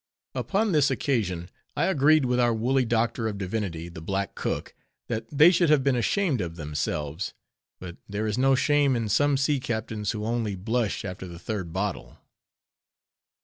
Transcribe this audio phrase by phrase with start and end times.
[0.33, 1.47] Upon this occasion,
[1.77, 4.73] I agreed with our woolly Doctor of Divinity, the black cook,
[5.09, 7.35] that they should have been ashamed of themselves;
[7.79, 11.71] but there is no shame in some sea captains, who only blush after the third
[11.71, 12.17] bottle.